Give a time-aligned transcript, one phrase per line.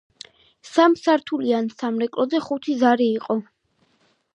[0.69, 3.41] სამსართულიან სამრეკლოზე ხუთი ზარი იყო.